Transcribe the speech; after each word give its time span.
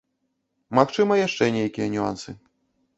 Магчыма, 0.79 1.19
яшчэ 1.27 1.43
нейкія 1.59 1.87
нюансы. 1.97 2.39